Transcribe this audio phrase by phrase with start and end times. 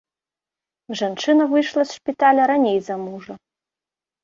[1.01, 3.33] Жанчына выйшла з шпіталя раней за мужа.